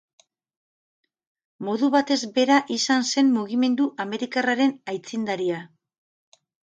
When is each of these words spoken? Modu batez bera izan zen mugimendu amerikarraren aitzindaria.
Modu 1.67 1.89
batez 1.97 2.17
bera 2.37 2.57
izan 2.77 3.05
zen 3.11 3.29
mugimendu 3.35 3.87
amerikarraren 4.07 4.75
aitzindaria. 4.95 5.61